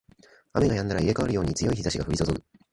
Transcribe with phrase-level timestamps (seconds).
[0.53, 2.43] 雨が止んだら入れ替わるように強い日差しが降りそそぐ